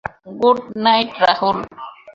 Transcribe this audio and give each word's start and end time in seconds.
Good 0.39 0.57
night 0.83 1.09
Rahul. 1.23 1.57